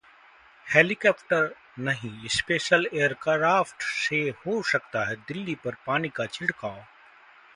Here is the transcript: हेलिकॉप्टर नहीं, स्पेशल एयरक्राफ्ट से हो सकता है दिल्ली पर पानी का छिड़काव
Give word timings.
हेलिकॉप्टर 0.67 1.53
नहीं, 1.79 2.27
स्पेशल 2.27 2.87
एयरक्राफ्ट 2.93 3.83
से 3.83 4.21
हो 4.39 4.61
सकता 4.71 5.05
है 5.09 5.15
दिल्ली 5.27 5.55
पर 5.65 5.75
पानी 5.87 6.09
का 6.09 6.25
छिड़काव 6.25 6.83